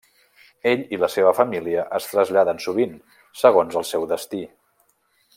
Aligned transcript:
Ell 0.69 0.79
i 0.95 0.97
la 1.03 1.09
seva 1.15 1.33
família 1.39 1.83
es 1.99 2.07
traslladen 2.13 2.61
sovint, 2.65 2.95
segons 3.43 3.77
el 3.83 3.87
seu 3.91 4.07
destí. 4.15 4.41